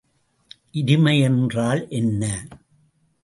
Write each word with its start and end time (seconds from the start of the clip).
இருமை 0.73 1.21
என்றால் 1.21 1.87
என்ன? 1.89 2.23